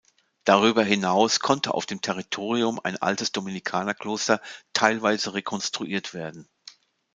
Darüber 0.45 0.83
hinaus 0.83 1.39
konnte 1.41 1.75
auf 1.75 1.85
dem 1.85 2.01
Territorium 2.01 2.79
ein 2.83 2.97
altes 2.99 3.31
Dominikanerkloster 3.33 4.41
teilweise 4.73 5.35
rekonstruiert 5.35 6.15
werden. 6.15 6.49